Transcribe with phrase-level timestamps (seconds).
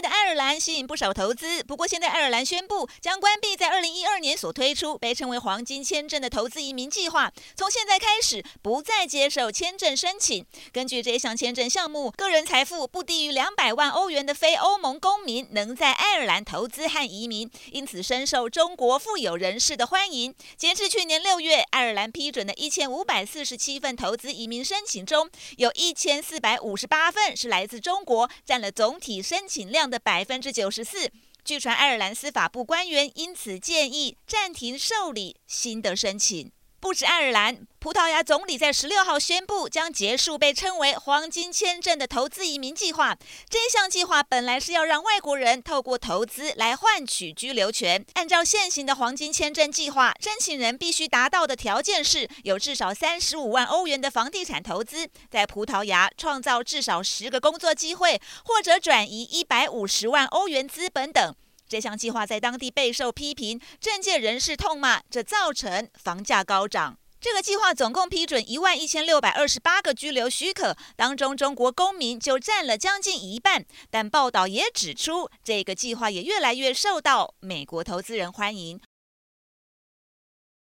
[0.00, 10.44] 的爱尔兰吸引不少投资，不过现在爱尔兰宣布将关闭在二零一二年所推出被称为“黄金签证”的投资移民计划，从现在开始不再接受签证申请。
[10.72, 20.34] 根据这项签证项目，个人财富不低于两百万欧元的非欧盟公民能在爱尔兰投资和移民，因此深受中国富有人士的欢迎。
[20.56, 29.24] 截至去年六月，爱尔兰批准的一千五百四十七份投资移民申请中，有一千四百五十八份是来自中国，占了总体。
[29.24, 31.10] 申请量的百分之九十四。
[31.44, 36.50] 据传，爱尔兰司法部官员因此建议暂停受理新的申请。
[36.84, 43.16] 不止爱尔兰，葡萄牙总理在十六号宣布将结束被称为“黄金签证”的投资移民计划。
[43.48, 48.04] 这项计划本来是要让外国人透过投资来换取居留权。
[48.12, 61.34] 按照现行的黄金签证计划，申请人必须达到的条件是有至少三十五万欧元的房地产投资，在葡萄牙创造至少十个工作机会，或者转移一百五十万欧元资本等。
[61.74, 66.96] 这项计划在当地备受批评，政界人士痛骂，这造成房价高涨。
[67.20, 73.64] 这个计划总共批准一万一千六百二十八个居留许可，当中中国公民就占了将近一半。
[73.90, 78.80] 但报道也指出，这个计划也越来越受到美国投资人欢迎。